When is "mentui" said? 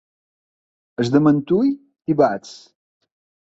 1.25-1.69